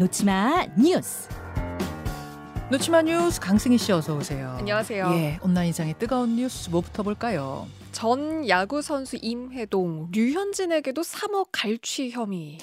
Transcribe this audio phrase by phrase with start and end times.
[0.00, 1.28] 놓치마 뉴스.
[2.70, 4.56] 놓치마 뉴스 강승희 씨 어서 오세요.
[4.58, 5.10] 안녕하세요.
[5.12, 7.66] 예, 온라인상의 뜨거운 뉴스 뭐부터 볼까요?
[7.92, 12.56] 전 야구 선수 임혜동, 류현진에게도 3억 갈취 혐의.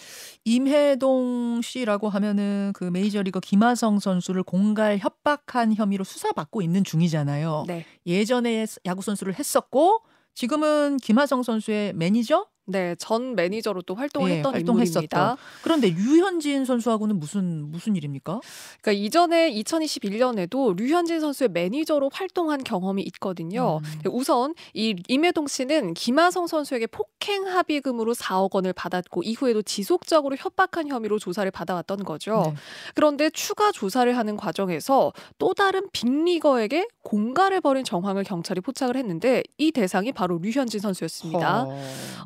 [0.45, 7.65] 임혜동 씨라고 하면은 그 메이저리거 김하성 선수를 공갈 협박한 혐의로 수사받고 있는 중이잖아요.
[7.67, 7.85] 네.
[8.07, 9.99] 예전에 야구 선수를 했었고
[10.33, 12.47] 지금은 김하성 선수의 매니저?
[12.69, 15.03] 네, 전 매니저로 또 활동을 예, 했던 활동했었던.
[15.03, 15.37] 인물입니다.
[15.63, 18.41] 그런데 류현진 선수하고는 무슨 무슨 일입니까?
[18.81, 23.77] 그러니까 이전에 2021년에도 류현진 선수의 매니저로 활동한 경험이 있거든요.
[23.77, 24.01] 음.
[24.11, 31.19] 우선 이 임혜동 씨는 김하성 선수에게 폭행 합의금으로 4억 원을 받았고 이후에도 지속적으로 협박한 혐의로
[31.19, 32.43] 조사를 받아왔던 거죠.
[32.47, 32.55] 네.
[32.95, 39.71] 그런데 추가 조사를 하는 과정에서 또 다른 빅리거에게 공갈을 벌인 정황을 경찰이 포착을 했는데 이
[39.71, 41.63] 대상이 바로 류현진 선수였습니다.
[41.63, 41.77] 허.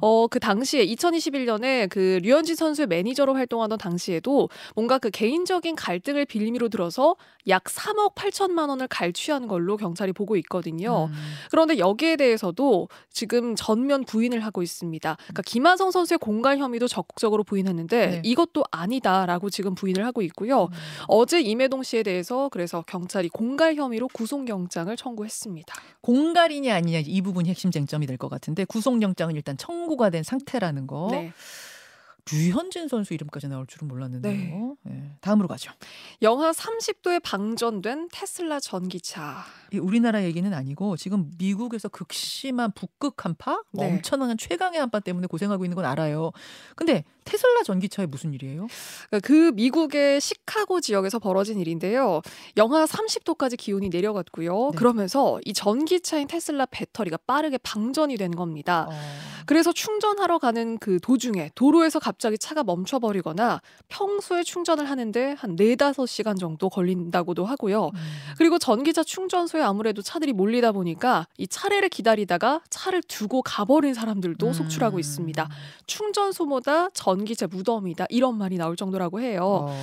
[0.01, 6.69] 어, 그 당시에 2021년에 그 류현진 선수의 매니저로 활동하던 당시에도 뭔가 그 개인적인 갈등을 빌미로
[6.69, 7.17] 들어서
[7.49, 11.09] 약 3억 8천만 원을 갈취한 걸로 경찰이 보고 있거든요.
[11.11, 11.15] 음.
[11.49, 15.17] 그런데 여기에 대해서도 지금 전면 부인을 하고 있습니다.
[15.17, 18.21] 그러니까 김하성 선수의 공갈 혐의도 적극적으로 부인했는데 네.
[18.23, 20.63] 이것도 아니다라고 지금 부인을 하고 있고요.
[20.63, 20.69] 음.
[21.09, 25.75] 어제 임혜동 씨에 대해서 그래서 경찰이 공갈 혐의로 구속영장을 청구했습니다.
[25.99, 31.09] 공갈이냐 아니냐 이 부분이 핵심 쟁점이 될 것 같은데 구속영장은 일단 청구가 된 상태라는 거.
[31.11, 31.33] 네.
[32.31, 34.75] 류현진 선수 이름까지 나올 줄은 몰랐는데요.
[34.89, 35.71] 예, 다음으로 가죠.
[36.21, 39.43] 영하 30도에 방전된 테슬라 전기차.
[39.73, 43.93] 이 우리나라 얘기는 아니고 지금 미국에서 극심한 북극 한파, 뭐 네.
[43.93, 46.31] 엄청난 최강의 한파 때문에 고생하고 있는 건 알아요.
[46.75, 48.67] 근데 테슬라 전기차에 무슨 일이에요?
[49.23, 52.21] 그 미국의 시카고 지역에서 벌어진 일인데요.
[52.57, 54.71] 영하 30도까지 기온이 내려갔고요.
[54.71, 54.77] 네.
[54.77, 58.87] 그러면서 이 전기차인 테슬라 배터리가 빠르게 방전이 된 겁니다.
[58.89, 58.93] 어,
[59.45, 66.39] 그래서 충전하러 가는 그 도중에 도로에서 갑자기 차가 멈춰버리거나 평소에 충전을 하는데 한 4, 5시간
[66.39, 67.91] 정도 걸린다고도 하고요.
[67.93, 67.99] 음.
[68.37, 74.53] 그리고 전기차 충전소에 아무래도 차들이 몰리다 보니까 이 차례를 기다리다가 차를 두고 가버린 사람들도 음.
[74.53, 75.49] 속출하고 있습니다.
[75.87, 79.67] 충전소보다 전기차 무덤이다 이런 말이 나올 정도라고 해요.
[79.69, 79.75] 어,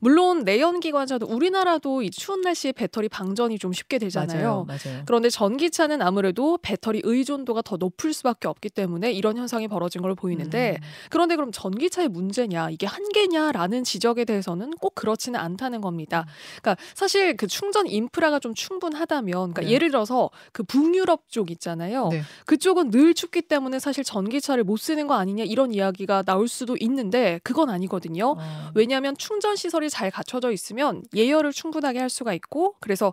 [0.00, 4.64] 물론 내연기관차도 우리나라도 이 추운 날씨에 배터리 방전이 좀 쉽게 되잖아요.
[4.66, 5.02] 맞아요, 맞아요.
[5.06, 10.78] 그런데 전기차는 아무래도 배터리 의존도가 더 높을 수밖에 없기 때문에 이런 현상이 벌어진 걸로 보이는데
[10.80, 10.86] 음.
[11.10, 16.26] 그런데 그럼 전기차의 문제냐 이게 한계냐라는 지적에 대해서는 꼭 그렇지는 않다는 겁니다.
[16.60, 19.70] 그러니까 사실 그 충전 인프라가 좀 충분하다면 그러니까 네.
[19.70, 22.08] 예를 들어서 그 북유럽 쪽 있잖아요.
[22.08, 22.22] 네.
[22.46, 27.40] 그쪽은 늘 춥기 때문에 사실 전기차를 못 쓰는 거 아니냐 이런 이야기가 나올 수도 있는데
[27.42, 28.36] 그건 아니거든요.
[28.38, 33.12] 어, 왜냐하면 충전 시설이 잘 갖춰져 있으면 예열을 충분하게 할 수가 있고 그래서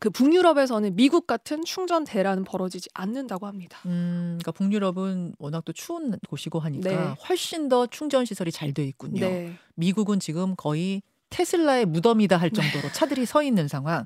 [0.00, 3.78] 그 북유럽에서는 미국 같은 충전 대란은 벌어지지 않는다고 합니다.
[3.86, 7.14] 음, 그러니까 북유럽은 워낙 또 추운 곳이고 하니까 네.
[7.28, 9.20] 훨씬 더 충전 시설이 잘 돼 있군요.
[9.20, 9.54] 네.
[9.74, 14.04] 미국은 지금 거의 테슬라의 무덤이다 할 정도로 차들이 서 있는 상황.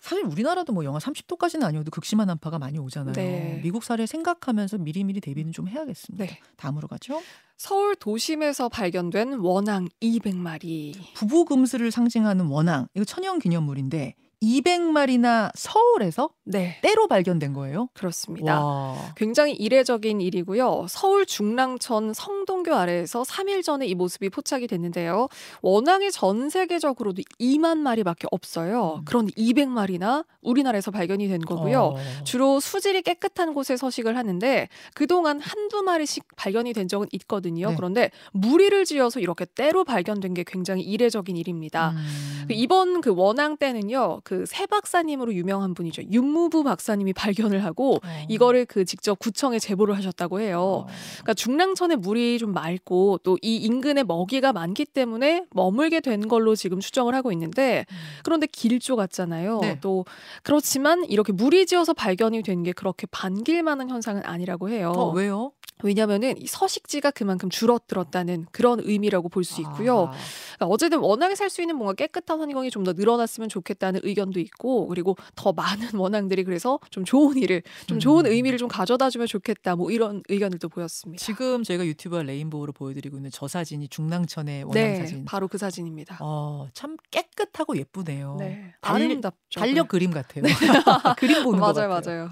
[0.00, 3.14] 사실 우리나라도 뭐 영하 30도까지는 아니어도 극심한 한파가 많이 오잖아요.
[3.14, 3.60] 네.
[3.62, 6.26] 미국 사례 생각하면서 미리미리 대비는 좀 해야겠습니다.
[6.26, 6.40] 네.
[6.56, 7.22] 다음으로 가죠.
[7.56, 10.94] 서울 도심에서 발견된 원앙 200마리.
[11.14, 12.86] 부부 금슬을 상징하는 원앙.
[12.94, 17.88] 이거 천연 기념물인데 200마리나 서울에서 네, 때로 발견된 거예요.
[17.94, 18.64] 그렇습니다.
[18.64, 19.12] 와.
[19.16, 20.86] 굉장히 이례적인 일이고요.
[20.88, 25.28] 서울 중랑천 성동교 아래에서 3일 전에 이 모습이 포착이 됐는데요.
[25.62, 28.96] 원앙이 전 세계적으로도 2만 마리밖에 없어요.
[29.00, 29.04] 음.
[29.04, 31.80] 그런데 200마리나 우리나라에서 발견이 된 거고요.
[31.80, 31.96] 어.
[32.24, 37.70] 주로 수질이 깨끗한 곳에 서식을 하는데 그동안 한두 마리씩 발견이 된 적은 있거든요.
[37.70, 37.76] 네.
[37.76, 41.90] 그런데 무리를 지어서 이렇게 때로 발견된 게 굉장히 이례적인 일입니다.
[41.90, 42.44] 음.
[42.48, 44.20] 그 이번 그 원앙 때는요.
[44.24, 46.02] 그 새 박사님으로 유명한 분이죠.
[46.12, 48.26] 윤 무부 박사님이 발견을 하고 어.
[48.28, 50.60] 이거를 그 직접 구청에 제보를 하셨다고 해요.
[50.60, 50.86] 어.
[51.14, 56.80] 그러니까 중랑천에 물이 좀 맑고 또 이 인근에 먹이가 많기 때문에 머물게 된 걸로 지금
[56.80, 57.84] 추정을 하고 있는데
[58.22, 59.60] 그런데 길조 같잖아요.
[59.60, 59.78] 네.
[59.80, 60.04] 또
[60.42, 64.92] 그렇지만 이렇게 무리지어서 발견이 된 게 그렇게 반길만한 현상은 아니라고 해요.
[64.96, 65.52] 어, 왜요?
[65.82, 70.04] 왜냐하면은 이 서식지가 그만큼 줄어들었다는 그런 의미라고 볼 수 있고요.
[70.06, 70.10] 아.
[70.56, 74.86] 그러니까 어쨌든 원앙에 살 수 있는 뭔가 깨끗한 환경이 좀 더 늘어났으면 좋겠다는 의견도 있고
[74.88, 78.30] 그리고 더 많은 원앙들이 그래서 좀 좋은 일을 좀 좋은 음.
[78.30, 81.24] 의미를 좀 가져다 주면 좋겠다 뭐 이런 의견들도 보였습니다.
[81.24, 85.24] 지금 저희가 유튜브와 레인보우로 보여드리고 있는 저 사진이 중랑천의 원앙 네, 사진.
[85.24, 86.18] 바로 그 사진입니다.
[86.20, 88.36] 어, 참 깨끗하고 예쁘네요.
[88.38, 89.60] 네, 달력- 아름답죠.
[89.60, 90.44] 달력 그림 같아요.
[91.18, 92.16] 그림 보는 것 맞아요, 같아요.
[92.24, 92.30] 맞아요.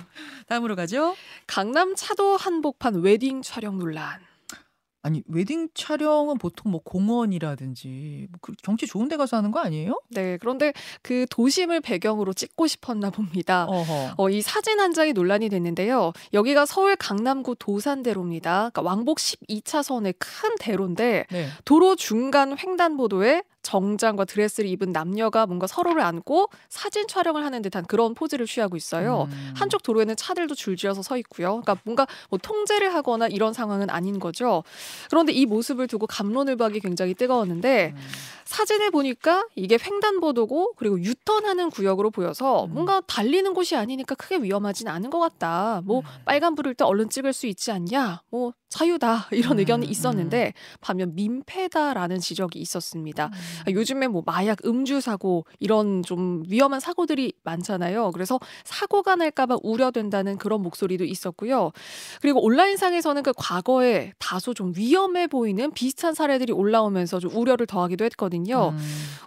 [0.49, 1.15] 다음으로 가죠.
[1.47, 4.21] 강남 차도 한복판 웨딩 촬영 논란.
[5.05, 10.01] 아니 웨딩 촬영은 보통 뭐 공원이라든지 뭐그 경치 좋은 데 가서 하는 거 아니에요?
[10.11, 13.65] 네, 그런데 그 도심을 배경으로 찍고 싶었나 봅니다.
[13.65, 14.15] 어허.
[14.17, 16.13] 어, 이 사진 한 장이 논란이 됐는데요.
[16.33, 18.71] 여기가 서울 강남구 도산대로입니다.
[18.71, 21.49] 그러니까 왕복 12차선의 큰 대로인데 네.
[21.65, 28.15] 도로 중간 횡단보도에 정장과 드레스를 입은 남녀가 뭔가 서로를 안고 사진 촬영을 하는 듯한 그런
[28.15, 29.29] 포즈를 취하고 있어요.
[29.31, 29.55] 음.
[29.57, 31.61] 한쪽 도로에는 차들도 줄지어서 서 있고요.
[31.63, 34.63] 그러니까 뭔가 뭐 통제를 하거나 이런 상황은 아닌 거죠.
[35.11, 38.01] 그런데 이 모습을 두고 감론을 박이 굉장히 뜨거웠는데 음.
[38.45, 42.75] 사진을 보니까 이게 횡단보도고 그리고 유턴하는 구역으로 보여서 음.
[42.75, 45.81] 뭔가 달리는 곳이 아니니까 크게 위험하진 않은 것 같다.
[45.85, 46.05] 뭐 음.
[46.25, 48.23] 빨간 불일 때 얼른 찍을 수 있지 않냐?
[48.31, 53.31] 뭐 자유다 이런 음, 의견이 있었는데 반면 민폐다라는 지적이 있었습니다.
[53.67, 53.69] 음.
[53.69, 58.11] 아, 요즘에 뭐 마약 음주 사고 이런 좀 위험한 사고들이 많잖아요.
[58.13, 61.73] 그래서 사고가 날까봐 우려된다는 그런 목소리도 있었고요.
[62.21, 68.75] 그리고 온라인상에서는 그 과거에 다소 좀 위험해 보이는 비슷한 사례들이 올라오면서 좀 우려를 더하기도 했거든요.
[68.75, 68.79] 음.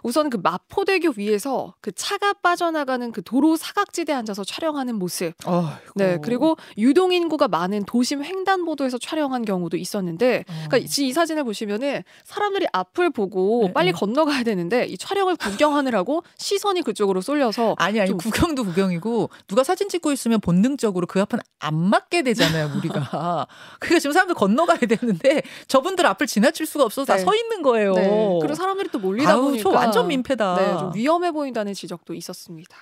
[0.02, 5.34] 우선 그 마포대교 위에서 그 차가 빠져나가는 그 도로 사각지대에 앉아서 촬영하는 모습.
[5.44, 5.92] 어이구.
[5.96, 10.52] 네, 그리고 유동 인구가 많은 도심 횡단보도에서 촬영한 경우도 있었는데, 어.
[10.68, 13.98] 그러니까 이 사진을 보시면은 사람들이 앞을 보고 네, 빨리 네.
[13.98, 19.62] 건너 가야 되는데 이 촬영을 구경하느라고 시선이 그쪽으로 쏠려서 아니 아니 좀- 구경도 구경이고 누가
[19.64, 23.46] 사진 찍고 있으면 본능적으로 그 앞은 안 맞게 되잖아요 우리가
[23.80, 27.24] 그러니까 지금 사람들 건너가야 되는데 저분들 앞을 지나칠 수가 없어서 다 네.
[27.24, 27.94] 서 있는 거예요.
[27.94, 30.56] 네, 그리고 사람들이 또 몰리다 아유, 보니까 저 완전 민폐다.
[30.56, 32.76] 네, 좀 위험해 보인다는 지적도 있었습니다.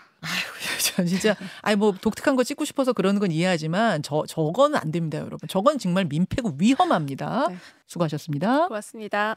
[0.94, 5.18] 전 진짜 아니 뭐 독특한 거 찍고 싶어서 그러는 건 이해하지만 저 저거는 안 됩니다,
[5.18, 5.48] 여러분.
[5.48, 7.48] 저건 정말 민폐고 위험합니다.
[7.50, 7.56] 네.
[7.86, 8.68] 수고하셨습니다.
[8.68, 9.36] 고맙습니다.